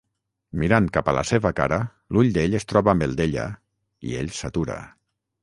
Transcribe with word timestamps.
Mirant 0.61 0.87
cap 0.95 1.11
a 1.11 1.13
la 1.17 1.23
seva 1.31 1.51
cara, 1.59 1.77
l'ull 2.15 2.31
d'ell 2.39 2.57
es 2.61 2.67
troba 2.73 2.93
amb 2.95 3.07
el 3.09 3.15
d'ella, 3.21 3.45
i 4.11 4.19
ell 4.25 4.35
s'atura. 4.41 4.81